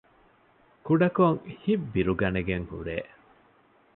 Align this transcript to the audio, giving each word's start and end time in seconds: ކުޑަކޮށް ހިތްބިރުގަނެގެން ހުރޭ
ކުޑަކޮށް 0.85 1.41
ހިތްބިރުގަނެގެން 1.61 2.65
ހުރޭ 2.71 2.97